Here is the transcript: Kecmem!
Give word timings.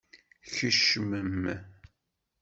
Kecmem! 0.53 1.35